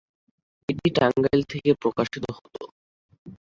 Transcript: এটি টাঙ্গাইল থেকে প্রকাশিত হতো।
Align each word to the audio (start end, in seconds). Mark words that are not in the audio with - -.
এটি 0.69 0.87
টাঙ্গাইল 0.97 1.41
থেকে 1.51 1.69
প্রকাশিত 1.81 2.25
হতো। 2.37 2.61